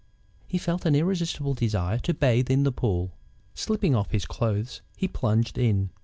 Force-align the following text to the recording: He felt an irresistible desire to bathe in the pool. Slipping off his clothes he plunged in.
He 0.47 0.57
felt 0.57 0.87
an 0.87 0.95
irresistible 0.95 1.53
desire 1.53 1.99
to 1.99 2.13
bathe 2.15 2.49
in 2.49 2.63
the 2.63 2.71
pool. 2.71 3.11
Slipping 3.53 3.93
off 3.93 4.09
his 4.09 4.25
clothes 4.25 4.81
he 4.97 5.07
plunged 5.07 5.59
in. 5.59 5.91